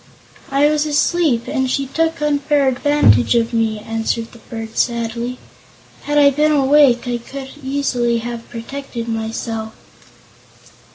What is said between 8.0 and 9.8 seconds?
have protected myself."